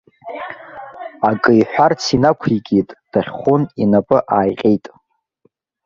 Акы 1.29 1.51
иҳәарц 1.59 2.01
инақәикит, 2.15 2.89
дахьхәын, 3.11 3.61
инапы 3.83 4.17
ааиҟьеит. 4.35 4.85